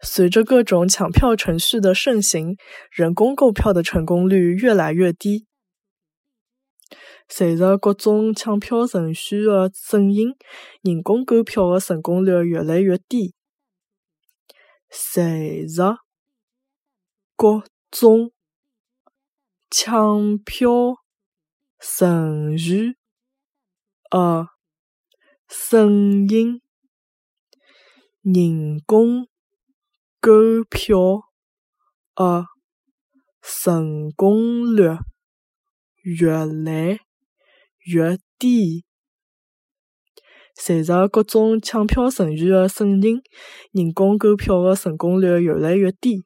[0.00, 2.56] 随着各种抢票程序的盛行，
[2.90, 5.46] 人工购票的成功率越来越低。
[7.26, 10.36] 随着各种抢票程序的盛行，
[10.82, 13.34] 人工购票的成功率越来越低。
[14.90, 15.96] 随着
[17.34, 18.30] 各种
[19.70, 20.68] 抢票
[21.80, 22.96] 程序
[24.10, 24.48] 的
[25.48, 26.60] 盛行，
[28.22, 29.26] 人工
[30.24, 30.32] 购
[30.70, 30.96] 票
[32.14, 32.46] 的
[33.42, 34.96] 成功率
[36.02, 36.98] 越来
[37.84, 38.86] 越低。
[40.54, 43.20] 随着各种抢票程序的盛行，
[43.72, 46.24] 人工购票的成功率越来越低。